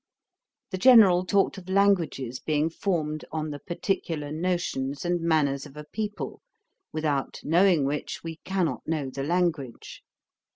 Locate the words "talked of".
1.27-1.69